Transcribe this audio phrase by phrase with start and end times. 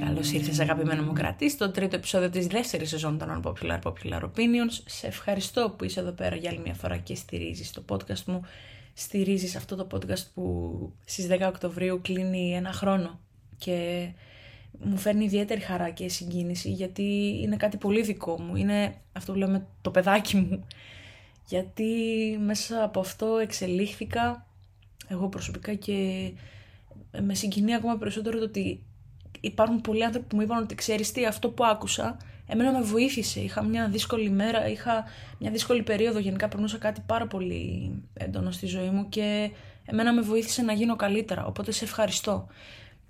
[0.00, 4.82] Καλώς ήρθες, αγαπημένο μου κρατή, στο τρίτο επεισόδιο της δεύτερης σεζόν των Unpopular Popular Opinions.
[4.86, 8.42] Σε ευχαριστώ που είσαι εδώ πέρα για άλλη μια φορά και στηρίζεις το podcast μου.
[8.94, 13.20] Στηρίζεις αυτό το podcast που στις 10 Οκτωβρίου κλείνει ένα χρόνο.
[13.58, 14.08] Και
[14.80, 18.56] μου φέρνει ιδιαίτερη χαρά και συγκίνηση γιατί είναι κάτι πολύ δικό μου.
[18.56, 20.66] Είναι αυτό που λέμε το παιδάκι μου.
[21.48, 21.92] Γιατί
[22.44, 24.46] μέσα από αυτό εξελίχθηκα
[25.08, 26.30] εγώ προσωπικά και
[27.20, 28.84] με συγκινεί ακόμα περισσότερο το ότι
[29.40, 33.40] υπάρχουν πολλοί άνθρωποι που μου είπαν ότι ξέρεις τι αυτό που άκουσα εμένα με βοήθησε.
[33.40, 35.04] Είχα μια δύσκολη μέρα, είχα
[35.38, 39.50] μια δύσκολη περίοδο γενικά περνούσα κάτι πάρα πολύ έντονο στη ζωή μου και
[39.84, 41.46] εμένα με βοήθησε να γίνω καλύτερα.
[41.46, 42.46] Οπότε σε ευχαριστώ.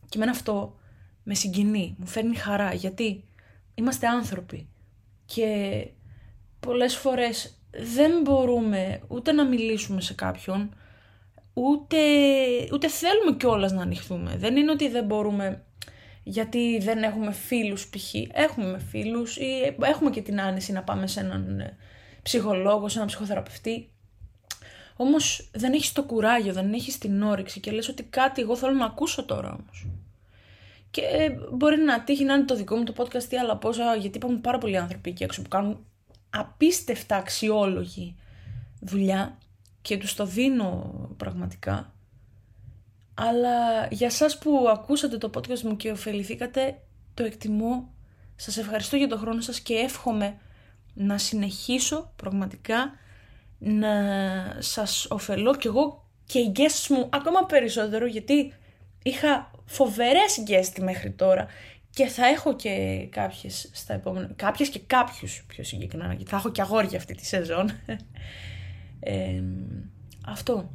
[0.09, 0.77] Και εμένα αυτό
[1.23, 3.25] με συγκινεί, μου φέρνει χαρά γιατί
[3.75, 4.69] είμαστε άνθρωποι
[5.25, 5.47] και
[6.61, 10.75] πολλές φορές δεν μπορούμε ούτε να μιλήσουμε σε κάποιον
[11.53, 11.97] ούτε,
[12.73, 14.37] ούτε θέλουμε κιόλας να ανοιχθούμε.
[14.37, 15.65] Δεν είναι ότι δεν μπορούμε
[16.29, 18.15] γιατί δεν έχουμε φίλους π.χ.
[18.33, 21.77] Έχουμε φίλους ή έχουμε και την άνεση να πάμε σε έναν ε,
[22.23, 23.91] ψυχολόγο, σε έναν ψυχοθεραπευτή.
[24.97, 28.73] Όμως δεν έχεις το κουράγιο, δεν έχεις την όρεξη και λες ότι κάτι εγώ θέλω
[28.73, 29.87] να ακούσω τώρα όμως.
[30.91, 34.17] Και μπορεί να τύχει να είναι το δικό μου το podcast ή άλλα πόσα, γιατί
[34.17, 35.87] υπάρχουν πάρα πολλοί άνθρωποι εκεί έξω που κάνουν
[36.31, 38.17] απίστευτα αξιόλογη
[38.81, 39.39] δουλειά
[39.83, 41.95] και τους το δίνω πραγματικά.
[43.19, 46.79] Αλλά για σας που ακούσατε το podcast μου και ωφεληθήκατε,
[47.15, 47.95] το εκτιμώ.
[48.37, 50.39] Σας ευχαριστώ για το χρόνο σας και εύχομαι
[50.95, 52.93] να συνεχίσω πραγματικά
[53.59, 53.89] να
[54.59, 58.53] σας ωφελώ κι εγώ και οι guests μου ακόμα περισσότερο γιατί
[59.03, 61.47] είχα φοβερές guests μέχρι τώρα
[61.91, 66.51] και θα έχω και κάποιες στα επόμενα, κάποιες και κάποιους πιο συγκεκριμένα, γιατί θα έχω
[66.51, 67.71] και αγόρια αυτή τη σεζόν.
[69.01, 69.43] Ε,
[70.27, 70.71] αυτό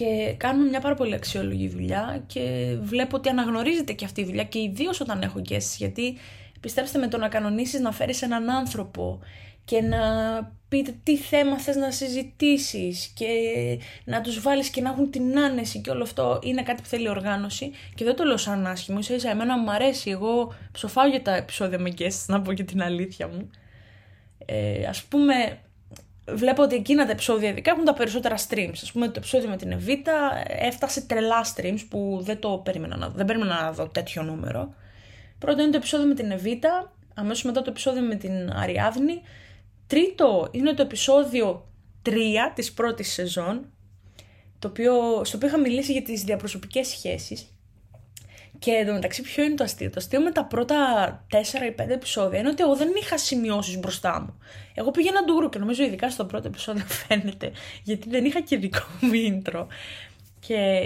[0.00, 4.44] και κάνουμε μια πάρα πολύ αξιόλογη δουλειά και βλέπω ότι αναγνωρίζεται και αυτή η δουλειά
[4.44, 6.16] και ιδίως όταν έχω guests γιατί
[6.60, 9.20] πιστέψτε με το να κανονίσεις να φέρεις έναν άνθρωπο
[9.64, 9.98] και να
[10.68, 13.26] πείτε τι θέμα θες να συζητήσεις και
[14.04, 17.08] να τους βάλεις και να έχουν την άνεση και όλο αυτό είναι κάτι που θέλει
[17.08, 21.22] οργάνωση και δεν το λέω σαν άσχημο, ίσα ίσα εμένα μου αρέσει, εγώ ψοφάω για
[21.22, 23.50] τα επεισόδια με guests να πω και την αλήθεια μου.
[24.44, 25.58] Ε, ας πούμε
[26.34, 28.74] βλέπω ότι εκείνα τα επεισόδια ειδικά έχουν τα περισσότερα streams.
[28.88, 33.08] Α πούμε το επεισόδιο με την Εβίτα έφτασε τρελά streams που δεν το περίμενα να,
[33.08, 34.74] δεν περίμενα να δω τέτοιο νούμερο.
[35.38, 39.20] Πρώτο είναι το επεισόδιο με την Εβίτα, αμέσως μετά το επεισόδιο με την Αριάδνη.
[39.86, 41.68] Τρίτο είναι το επεισόδιο
[42.06, 42.12] 3
[42.54, 43.72] της πρώτης σεζόν,
[44.58, 47.54] το οποίο, στο οποίο είχα μιλήσει για τις διαπροσωπικές σχέσεις
[48.58, 50.76] και εντωμεταξύ, ποιο είναι το αστείο; Το αστείο με τα πρώτα
[51.30, 54.38] 4 ή 5 επεισόδια είναι ότι εγώ δεν είχα σημειώσεις μπροστά μου.
[54.74, 57.52] Εγώ πήγαινα ντούρου και νομίζω ειδικά στο πρώτο επεισόδιο φαίνεται,
[57.82, 59.66] γιατί δεν είχα και δικό μου intro.
[60.40, 60.80] Και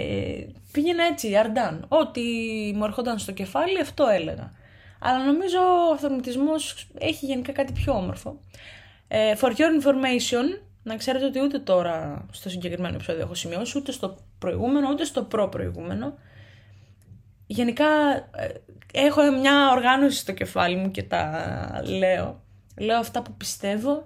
[0.71, 1.85] πήγαινα έτσι, αρντάν.
[1.87, 2.21] Ό,τι
[2.75, 4.51] μου ερχόταν στο κεφάλι, αυτό έλεγα.
[4.99, 5.59] Αλλά νομίζω
[5.89, 6.53] ο αυτοματισμό
[6.97, 8.39] έχει γενικά κάτι πιο όμορφο.
[9.07, 13.91] Ε, for your information, να ξέρετε ότι ούτε τώρα στο συγκεκριμένο επεισόδιο έχω σημειώσει, ούτε
[13.91, 16.17] στο προηγούμενο, ούτε στο προ-προηγούμενο
[17.47, 17.85] γενικά
[18.15, 18.47] ε,
[18.93, 22.43] έχω μια οργάνωση στο κεφάλι μου και τα λέω.
[22.77, 24.03] Λέω αυτά που πιστεύω,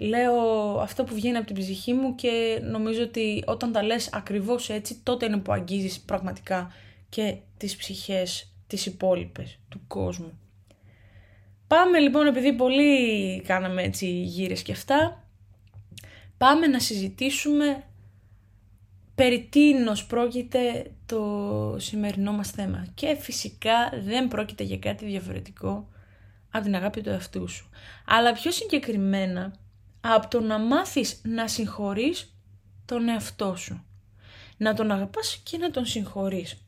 [0.00, 0.34] λέω
[0.80, 5.00] αυτό που βγαίνει από την ψυχή μου και νομίζω ότι όταν τα λες ακριβώς έτσι
[5.02, 6.72] τότε είναι που αγγίζεις πραγματικά
[7.08, 10.38] και τις ψυχές τις υπόλοιπες του κόσμου.
[11.66, 15.24] Πάμε λοιπόν επειδή πολύ κάναμε έτσι γύρες και αυτά,
[16.38, 17.84] πάμε να συζητήσουμε
[19.20, 22.86] περί τίνος πρόκειται το σημερινό μας θέμα.
[22.94, 25.88] Και φυσικά δεν πρόκειται για κάτι διαφορετικό
[26.50, 27.68] από την αγάπη του εαυτού σου.
[28.06, 29.54] Αλλά πιο συγκεκριμένα
[30.00, 32.34] από το να μάθεις να συγχωρείς
[32.84, 33.84] τον εαυτό σου.
[34.56, 36.66] Να τον αγαπάς και να τον συγχωρείς.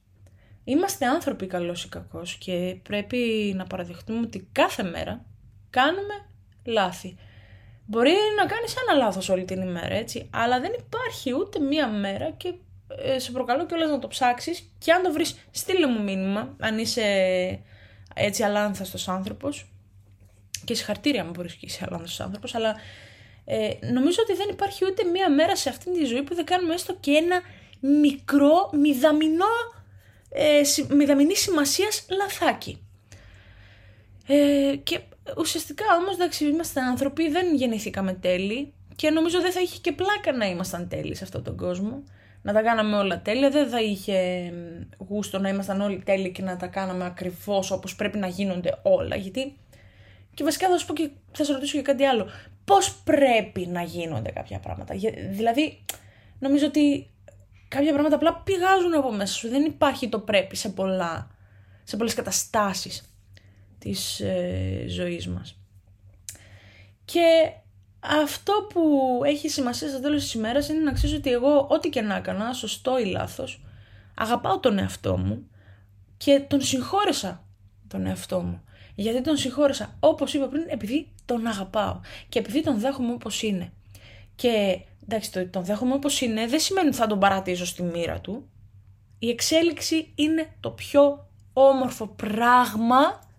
[0.65, 5.25] Είμαστε άνθρωποι καλός ή κακός και πρέπει να παραδεχτούμε ότι κάθε μέρα
[5.71, 6.15] κάνουμε
[6.65, 7.17] λάθη.
[7.93, 12.31] Μπορεί να κάνεις ένα λάθος όλη την ημέρα, έτσι, αλλά δεν υπάρχει ούτε μία μέρα
[12.31, 12.53] και
[13.03, 16.79] ε, σε προκαλώ κιόλας να το ψάξεις και αν το βρεις στείλε μου μήνυμα, αν
[16.79, 17.03] είσαι
[18.15, 19.71] έτσι αλάνθαστος άνθρωπος
[20.65, 22.77] και συγχαρτήρια μου μπορείς και είσαι αλάνθαστος άνθρωπος, αλλά
[23.44, 26.75] ε, νομίζω ότι δεν υπάρχει ούτε μία μέρα σε αυτήν τη ζωή που δεν κάνουμε
[26.75, 27.41] έστω και ένα
[28.00, 29.55] μικρό, μηδαμινό,
[30.31, 30.61] ε,
[30.95, 32.87] μηδαμινή σημασίας λαθάκι.
[34.27, 35.01] Ε, και
[35.37, 40.33] ουσιαστικά όμως, εντάξει, είμαστε άνθρωποι, δεν γεννηθήκαμε τέλειοι και νομίζω δεν θα είχε και πλάκα
[40.33, 42.03] να ήμασταν τέλειοι σε αυτόν τον κόσμο.
[42.43, 44.53] Να τα κάναμε όλα τέλεια, δεν θα είχε
[45.09, 49.17] γούστο να ήμασταν όλοι τέλειοι και να τα κάναμε ακριβώς όπως πρέπει να γίνονται όλα,
[49.17, 49.57] γιατί...
[50.35, 52.29] Και βασικά θα σου πω και θα σε ρωτήσω και κάτι άλλο.
[52.65, 54.95] Πώς πρέπει να γίνονται κάποια πράγματα;
[55.31, 55.85] Δηλαδή,
[56.39, 57.11] νομίζω ότι
[57.69, 59.49] κάποια πράγματα απλά πηγάζουν από μέσα σου.
[59.49, 61.31] Δεν υπάρχει το πρέπει σε, πολλά,
[61.85, 63.12] σε πολλές καταστάσεις
[63.82, 65.58] της ε, ζωής μας.
[67.05, 67.52] Και
[68.00, 72.00] αυτό που έχει σημασία στο τέλος της ημέρας είναι να ξέρεις ότι εγώ ό,τι και
[72.00, 73.64] να έκανα, σωστό ή λάθος,
[74.14, 75.46] αγαπάω τον εαυτό μου
[76.17, 77.44] και τον συγχώρεσα
[77.88, 78.62] τον εαυτό μου.
[78.94, 83.73] Γιατί τον συγχώρεσα, όπως είπα πριν, επειδή τον αγαπάω και επειδή τον δέχομαι όπως είναι.
[84.35, 88.20] Και εντάξει, το τον δέχομαι όπως είναι δεν σημαίνει ότι θα τον παρατήσω στη μοίρα
[88.20, 88.49] του.
[89.19, 93.31] Η εξέλιξη είναι το πιο όμορφο πράγμα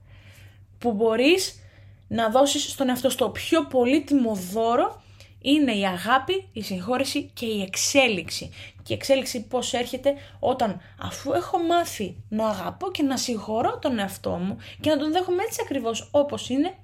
[0.83, 1.59] που μπορείς
[2.07, 5.03] να δώσεις στον εαυτό στο πιο πολύτιμο δώρο
[5.41, 8.51] είναι η αγάπη, η συγχώρεση και η εξέλιξη.
[8.83, 13.99] Και η εξέλιξη πώς έρχεται όταν αφού έχω μάθει να αγαπώ και να συγχωρώ τον
[13.99, 16.75] εαυτό μου και να τον δέχομαι έτσι ακριβώς όπως είναι,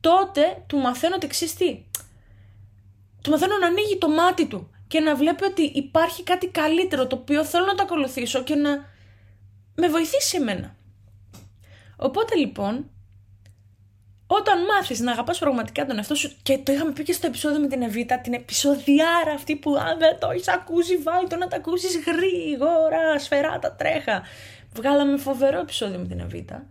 [0.00, 1.82] τότε του μαθαίνω ότι τι.
[3.22, 7.16] Του μαθαίνω να ανοίγει το μάτι του και να βλέπει ότι υπάρχει κάτι καλύτερο το
[7.16, 8.70] οποίο θέλω να το ακολουθήσω και να
[9.74, 10.76] με βοηθήσει εμένα.
[11.96, 12.90] Οπότε λοιπόν
[14.26, 17.60] όταν μάθεις να αγαπάς πραγματικά τον εαυτό σου και το είχαμε πει και στο επεισόδιο
[17.60, 21.48] με την Εβίτα, την επεισοδιάρα αυτή που αν δεν το έχεις ακούσει βάλει το να
[21.48, 24.22] τα ακούσεις γρήγορα, σφαιράτα τρέχα.
[24.72, 26.66] Βγάλαμε φοβερό επεισόδιο με την Εβίτα.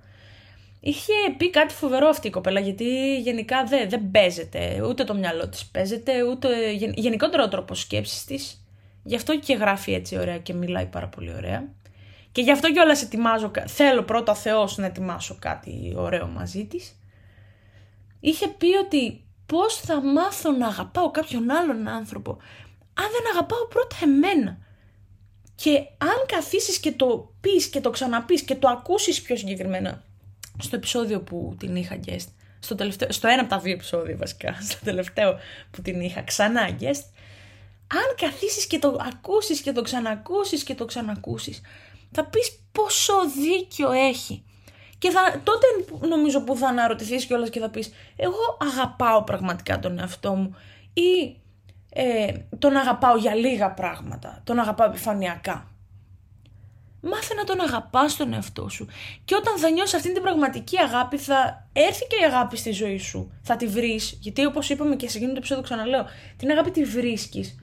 [0.79, 5.49] Είχε πει κάτι φοβερό αυτή η κοπέλα γιατί γενικά δεν, δεν παίζεται, ούτε το μυαλό
[5.49, 8.65] της παίζεται, ούτε γενικότερο ο τρόπος σκέψης της.
[9.03, 11.67] Γι' αυτό και γράφει έτσι ωραία και μιλάει πάρα πολύ ωραία.
[12.31, 16.95] Και γι' αυτό κιόλας ετοιμάζω, θέλω πρώτα Θεός να ετοιμάσω κάτι ωραίο μαζί της
[18.21, 22.37] είχε πει ότι πώς θα μάθω να αγαπάω κάποιον άλλον άνθρωπο
[22.93, 24.57] αν δεν αγαπάω πρώτα εμένα.
[25.55, 30.03] Και αν καθίσεις και το πεις και το ξαναπείς και το ακούσεις πιο συγκεκριμένα
[30.57, 32.27] στο επεισόδιο που την είχα guest,
[32.59, 35.37] στο, τελευταίο, στο ένα από τα δύο επεισόδια βασικά, στο τελευταίο
[35.71, 37.03] που την είχα ξανά guest,
[37.87, 41.61] αν καθίσεις και το ακούσεις και το ξανακούσεις και το ξανακούσεις,
[42.11, 44.43] θα πεις πόσο δίκιο έχει.
[44.97, 45.65] Και θα, τότε
[46.07, 50.55] νομίζω που θα αναρωτηθείς κιόλας και θα πεις εγώ αγαπάω πραγματικά τον εαυτό μου
[50.93, 51.39] ή
[51.93, 55.65] ε, τον αγαπάω για λίγα πράγματα, τον αγαπάω επιφανειακά.
[57.01, 58.87] Μάθε να τον αγαπάς τον εαυτό σου.
[59.25, 62.97] Και όταν θα νιώσεις αυτή την πραγματική αγάπη θα έρθει και η αγάπη στη ζωή
[62.97, 63.31] σου.
[63.41, 66.05] Θα τη βρεις, γιατί όπως είπαμε και σε εκείνο το επεισόδιο ξαναλέω,
[66.37, 67.55] την αγάπη τη βρίσκεις.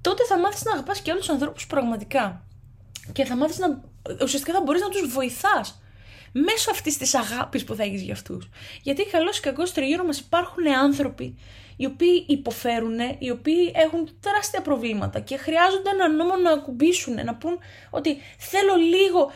[0.00, 2.44] Τότε θα μάθεις να αγαπάς και όλους τους ανθρώπους πραγματικά.
[3.12, 3.80] Και θα μάθεις να,
[4.22, 5.80] ουσιαστικά θα μπορείς να τους βοηθάς
[6.32, 8.48] μέσω αυτής της αγάπης που θα έχεις για αυτούς.
[8.82, 11.38] Γιατί καλό ή κακό τριγύρω μας υπάρχουν άνθρωποι
[11.76, 17.34] οι οποίοι υποφέρουν, οι οποίοι έχουν τεράστια προβλήματα και χρειάζονται ένα νόμο να ακουμπήσουν, να
[17.34, 17.58] πούν
[17.90, 19.30] ότι θέλω λίγο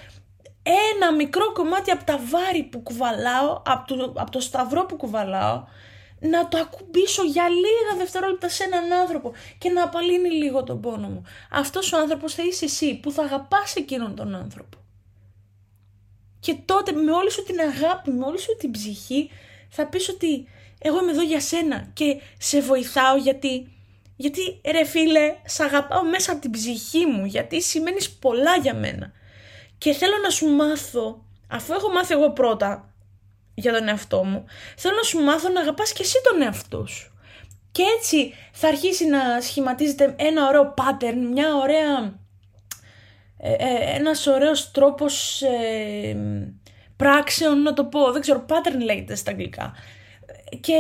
[0.97, 5.65] ένα μικρό κομμάτι από τα βάρη που κουβαλάω, από το, από το σταυρό που κουβαλάω,
[6.25, 11.09] να το ακουμπήσω για λίγα δευτερόλεπτα σε έναν άνθρωπο και να απαλύνει λίγο τον πόνο
[11.09, 11.23] μου.
[11.51, 14.79] Αυτός ο άνθρωπος θα είσαι εσύ που θα αγαπάς εκείνον τον άνθρωπο.
[16.41, 19.31] Και τότε με όλη σου την αγάπη, με όλη σου την ψυχή
[19.69, 20.49] θα πεις ότι
[20.79, 23.69] εγώ είμαι εδώ για σένα και σε βοηθάω γιατί,
[24.17, 29.13] γιατί ρε φίλε, σ' αγαπάω μέσα από την ψυχή μου γιατί σημαίνεις πολλά για μένα.
[29.79, 32.94] Και θέλω να σου μάθω, αφού έχω μάθει εγώ πρώτα
[33.55, 34.45] για τον εαυτό μου,
[34.77, 37.13] θέλω να σου μάθω να αγαπάς και εσύ τον εαυτό σου.
[37.73, 42.23] Και έτσι θα αρχίσει να σχηματίζεται ένα ωραίο pattern, μια ωραία
[43.47, 46.17] ε, ε, ένας ωραίος τρόπος ε,
[46.97, 49.75] πράξεων να το πω, δεν ξέρω, pattern λέγεται στα αγγλικά.
[50.61, 50.73] Και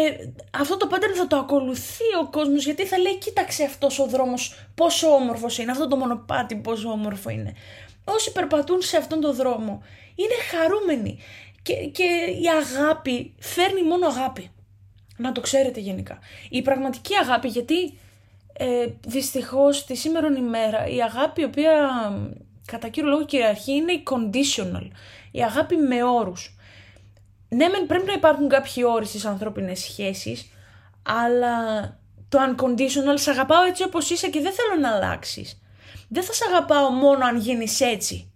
[0.51, 4.67] αυτό το pattern θα το ακολουθεί ο κόσμος γιατί θα λέει κοίταξε αυτός ο δρόμος
[4.75, 7.55] πόσο όμορφος είναι, αυτό το μονοπάτι πόσο όμορφο είναι.
[8.05, 9.83] Όσοι περπατούν σε αυτόν τον δρόμο
[10.15, 11.19] είναι χαρούμενοι
[11.65, 12.05] και, και
[12.43, 14.51] η αγάπη φέρνει μόνο αγάπη.
[15.17, 16.19] Να το ξέρετε γενικά.
[16.49, 17.99] Η πραγματική αγάπη γιατί
[18.53, 21.73] ε, δυστυχώς τη σήμερα ημέρα η αγάπη η οποία
[22.67, 24.89] κατά κύριο λόγο κυριαρχεί είναι η conditional,
[25.31, 26.57] η αγάπη με όρους.
[27.49, 30.51] Ναι, μεν πρέπει να υπάρχουν κάποιοι όροι στις ανθρώπινες σχέσεις,
[31.03, 31.83] αλλά
[32.29, 35.63] το unconditional σε αγαπάω έτσι όπως είσαι και δεν θέλω να αλλάξεις.
[36.09, 38.33] Δεν θα σε αγαπάω μόνο αν γίνεις έτσι.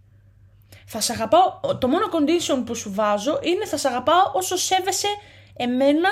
[0.91, 5.09] Θα σε αγαπάω, το μόνο condition που σου βάζω είναι θα σε αγαπάω όσο σέβεσαι
[5.57, 6.09] εμένα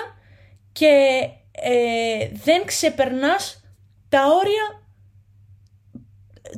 [0.73, 1.21] και
[1.52, 3.64] ε, δεν ξεπερνάς
[4.09, 4.87] τα όρια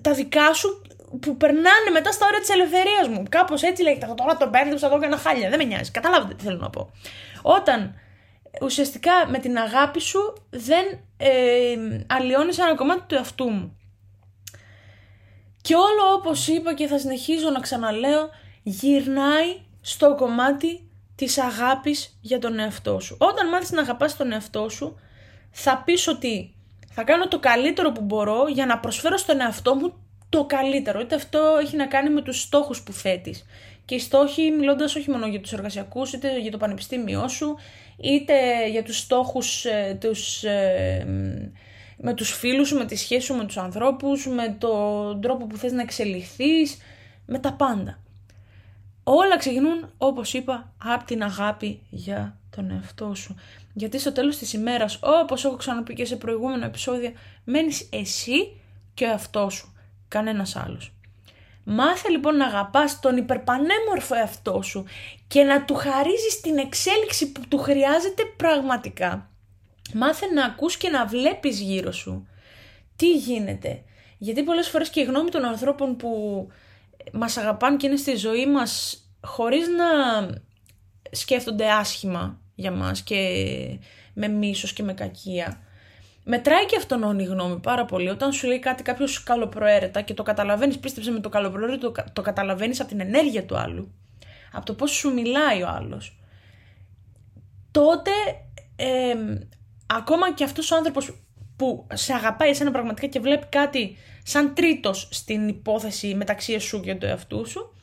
[0.03, 0.83] τα δικά σου
[1.21, 3.23] που περνάνε μετά στα όρια της ελευθερίας μου.
[3.29, 4.15] Κάπως έτσι λέγεται.
[4.17, 5.49] Τώρα το μπέρδεψα εδώ για ένα χάλια.
[5.49, 5.91] Δεν με νοιάζει.
[5.91, 6.91] Καταλάβετε τι θέλω να πω.
[7.43, 7.95] Όταν
[8.63, 10.85] ουσιαστικά με την αγάπη σου δεν
[11.17, 13.78] ε, αλλοιώνεις ένα κομμάτι του εαυτού μου.
[15.69, 18.29] Και όλο όπως είπα και θα συνεχίζω να ξαναλέω,
[18.63, 23.17] γυρνάει στο κομμάτι της αγάπης για τον εαυτό σου.
[23.21, 24.99] Όταν μάθεις να αγαπάς τον εαυτό σου,
[25.51, 26.55] θα πεις ότι
[26.91, 29.93] θα κάνω το καλύτερο που μπορώ για να προσφέρω στον εαυτό μου
[30.29, 31.01] το καλύτερο.
[31.01, 33.47] Είτε αυτό έχει να κάνει με τους στόχους που θέτεις.
[33.85, 37.57] Και οι στόχοι, μιλώντας όχι μόνο για τους εργασιακούς, είτε για το πανεπιστήμιό σου,
[37.97, 41.07] είτε για τους στόχους ε, τους, ε,
[42.01, 45.57] με τους φίλους σου, με τη σχέση σου με τους ανθρώπους, με τον τρόπο που
[45.57, 46.79] θες να εξελιχθείς,
[47.27, 47.99] με τα πάντα.
[49.03, 53.35] Όλα ξεκινούν, όπως είπα, από την αγάπη για τον εαυτό σου.
[53.73, 57.13] Γιατί στο τέλος της ημέρας, όπως έχω ξαναπεί και σε προηγούμενο επεισόδιο,
[57.45, 58.61] μένεις εσύ
[58.95, 59.75] και ο εαυτός σου,
[60.09, 60.93] κανένας άλλος.
[61.65, 64.85] Μάθε λοιπόν να αγαπάς τον υπερπανέμορφο εαυτό σου
[65.29, 69.31] και να του χαρίζεις την εξέλιξη που του χρειάζεται πραγματικά.
[69.95, 72.29] Μάθε να ακούς και να βλέπεις γύρω σου
[72.97, 73.83] τι γίνεται;
[74.19, 76.47] Γιατί πολλές φορές και η γνώμη των ανθρώπων που
[77.13, 79.87] μας αγαπάνε και είναι στη ζωή μας χωρίς να
[81.11, 83.17] σκέφτονται άσχημα για μας και
[84.15, 85.63] με μίσος και με κακία
[86.31, 88.09] Μετράει και αυτόν η γνώμη πάρα πολύ.
[88.09, 92.23] Όταν σου λέει κάτι κάποιος καλοπροαίρετα και το καταλαβαίνεις, πίστεψε με το καλοπροαίρετο, το, το
[92.23, 93.95] καταλαβαίνεις από την ενέργεια του άλλου,
[94.53, 96.19] από το πώς σου μιλάει ο άλλος.
[97.71, 98.11] Τότε
[98.77, 99.15] ε,
[99.91, 101.23] ακόμα και αυτός ο άνθρωπος
[101.57, 106.95] που σε αγαπάει εσένα πραγματικά και βλέπει κάτι σαν τρίτος στην υπόθεση μεταξύ σου και
[106.95, 107.75] του εαυτού σου,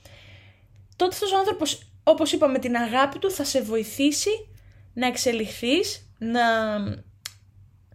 [0.95, 4.47] τότε αυτός ο άνθρωπος, όπως είπα, με την αγάπη του θα σε βοηθήσει
[4.93, 6.41] να εξελιχθείς, να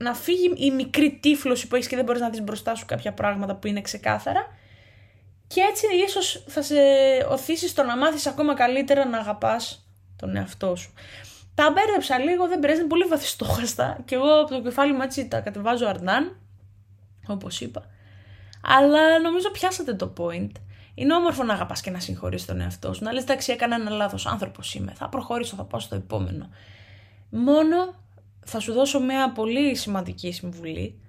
[0.00, 3.12] να φύγει η μικρή τύφλωση που έχεις και δεν μπορείς να δεις μπροστά σου κάποια
[3.12, 4.46] πράγματα που είναι ξεκάθαρα.
[5.46, 6.74] Και έτσι ίσω θα σε
[7.28, 10.92] οθήσεις στο να μάθεις ακόμα καλύτερα να αγαπάς τον εαυτό σου.
[11.54, 13.98] Τα μπέρδεψα λίγο, δεν πειράζει, είναι πολύ βαθιστόχαστα.
[14.04, 16.36] Και εγώ από το κεφάλι μου έτσι τα κατεβάζω αρνάν,
[17.26, 17.84] όπως είπα.
[18.62, 20.50] Αλλά νομίζω πιάσατε το point.
[20.94, 23.04] Είναι όμορφο να αγαπάς και να συγχωρείς τον εαυτό σου.
[23.04, 24.26] Να λες, εντάξει, έκανα ένα λάθος.
[24.26, 24.92] Άνθρωπος είμαι.
[24.96, 26.48] Θα προχωρήσω, θα πάω στο επόμενο.
[27.30, 27.76] Μόνο
[28.44, 31.00] θα σου δώσω μια πολύ σημαντική συμβουλή.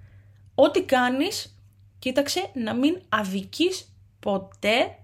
[0.54, 1.58] Ό,τι κάνεις,
[1.98, 4.98] κοίταξε να μην αδικείς ποτέ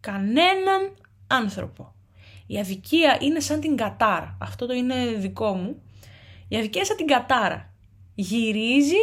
[0.00, 0.96] κανέναν
[1.26, 1.91] άνθρωπο.
[2.52, 4.36] Η αδικία είναι σαν την κατάρα.
[4.40, 5.82] Αυτό το είναι δικό μου.
[6.48, 7.72] Η αδικία είναι σαν την κατάρα.
[8.14, 9.02] Γυρίζει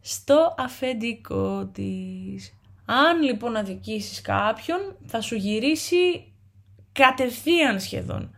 [0.00, 2.54] στο αφεντικό της.
[2.84, 6.32] Αν λοιπόν αδικήσεις κάποιον, θα σου γυρίσει
[6.92, 8.34] κατευθείαν σχεδόν.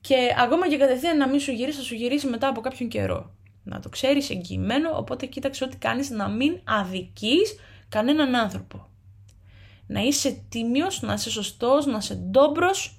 [0.00, 3.34] Και ακόμα και κατευθείαν να μην σου γυρίσει, θα σου γυρίσει μετά από κάποιον καιρό.
[3.62, 7.54] Να το ξέρεις εγγυημένο, οπότε κοίταξε ό,τι κάνεις να μην αδικείς
[7.88, 8.88] κανέναν άνθρωπο.
[9.86, 12.96] Να είσαι τίμιος, να είσαι σωστός, να είσαι ντόμπρος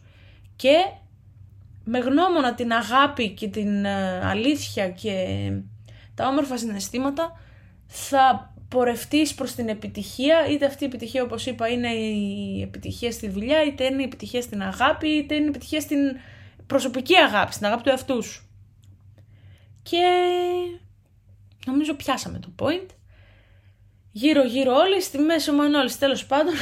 [0.56, 0.76] και
[1.84, 5.28] με γνώμονα την αγάπη και την ε, αλήθεια και
[6.16, 7.40] τα όμορφα συναισθήματα
[7.88, 13.30] θα πορευτείς προς την επιτυχία, είτε αυτή η επιτυχία όπως είπα είναι η επιτυχία στη
[13.30, 16.00] δουλειά, είτε είναι η επιτυχία στην αγάπη, είτε είναι η επιτυχία στην
[16.68, 18.48] προσωπική αγάπη, στην αγάπη του εαυτού σου.
[19.84, 20.02] Και
[21.66, 22.90] νομίζω πιάσαμε το point.
[24.12, 26.54] Γύρω γύρω όλοι, στη μέση μου όλοι, τέλος πάντων.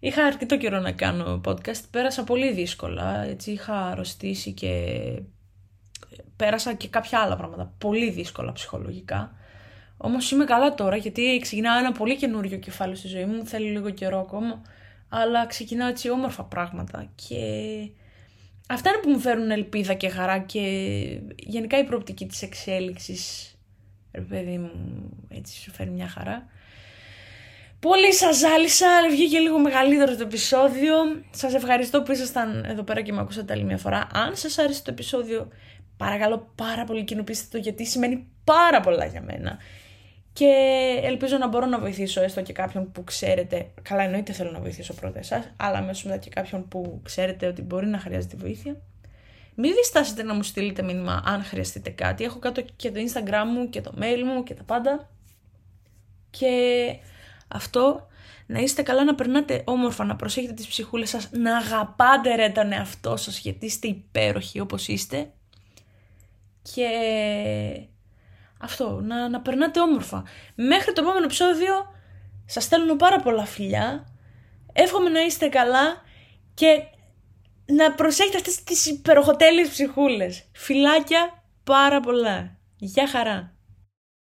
[0.00, 3.50] Είχα αρκετό καιρό να κάνω podcast, πέρασα πολύ δύσκολα, έτσι.
[3.50, 4.72] Είχα αρρωστήσει και
[6.36, 9.34] πέρασα και κάποια άλλα πράγματα, πολύ δύσκολα ψυχολογικά.
[9.96, 13.90] Όμως είμαι καλά τώρα γιατί ξεκινάω ένα πολύ καινούριο κεφάλαιο στη ζωή μου, θέλει λίγο
[13.90, 14.62] καιρό ακόμα,
[15.08, 17.10] αλλά ξεκινάω έτσι όμορφα πράγματα.
[17.14, 17.44] Και
[18.70, 20.60] Αυτά είναι που μου φέρουν ελπίδα και χαρά και
[21.36, 23.54] γενικά η προοπτική της εξέλιξης,
[24.12, 24.70] ρε παιδί μου,
[25.28, 26.46] έτσι σου φέρνει μια χαρά.
[27.80, 30.94] Πολύ σας ζάλισα, βγήκε λίγο μεγαλύτερο το επεισόδιο.
[31.30, 34.06] Σας ευχαριστώ που ήσασταν εδώ πέρα και με ακούσατε άλλη μια φορά.
[34.12, 35.48] Αν σας άρεσε το επεισόδιο,
[35.96, 39.58] παρακαλώ πάρα πολύ κοινοποιήστε το γιατί σημαίνει πάρα πολλά για μένα
[40.32, 40.54] και
[41.02, 44.94] ελπίζω να μπορώ να βοηθήσω έστω και κάποιον που ξέρετε, καλά εννοείται θέλω να βοηθήσω
[44.94, 48.76] πρώτα εσάς, αλλά αμέσως μετά και κάποιον που ξέρετε ότι μπορεί να χρειάζεται βοήθεια.
[49.54, 52.24] Μην διστάσετε να μου στείλετε μήνυμα αν χρειαστείτε κάτι.
[52.24, 55.10] Έχω κάτω και το Instagram μου και το mail μου και τα πάντα.
[56.30, 56.56] Και
[57.50, 58.08] αυτό
[58.46, 62.72] να είστε καλά, να περνάτε όμορφα, να προσέχετε τις ψυχούλες σας, να αγαπάτε ρε τον
[62.72, 65.30] εαυτό σας γιατί είστε υπέροχοι όπως είστε.
[66.74, 66.88] Και
[68.58, 70.24] αυτό, να, να περνάτε όμορφα.
[70.54, 71.74] Μέχρι το επόμενο επεισόδιο
[72.46, 74.06] σας στέλνω πάρα πολλά φιλιά.
[74.72, 76.02] Εύχομαι να είστε καλά
[76.54, 76.82] και
[77.66, 80.44] να προσέχετε αυτές τις υπεροχοτέλειες ψυχούλες.
[80.52, 82.56] Φιλάκια πάρα πολλά.
[82.76, 83.54] Γεια χαρά.